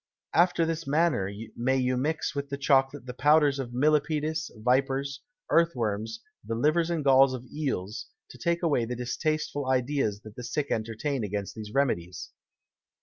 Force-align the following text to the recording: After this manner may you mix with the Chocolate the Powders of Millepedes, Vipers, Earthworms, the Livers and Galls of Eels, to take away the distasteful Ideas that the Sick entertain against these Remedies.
After 0.33 0.65
this 0.65 0.87
manner 0.87 1.29
may 1.55 1.77
you 1.77 1.95
mix 1.95 2.33
with 2.33 2.49
the 2.49 2.57
Chocolate 2.57 3.05
the 3.05 3.13
Powders 3.13 3.59
of 3.59 3.71
Millepedes, 3.71 4.49
Vipers, 4.57 5.21
Earthworms, 5.51 6.21
the 6.43 6.55
Livers 6.55 6.89
and 6.89 7.03
Galls 7.03 7.35
of 7.35 7.45
Eels, 7.45 8.07
to 8.31 8.39
take 8.39 8.63
away 8.63 8.83
the 8.85 8.95
distasteful 8.95 9.67
Ideas 9.69 10.21
that 10.21 10.35
the 10.35 10.43
Sick 10.43 10.71
entertain 10.71 11.23
against 11.23 11.53
these 11.53 11.71
Remedies. 11.71 12.31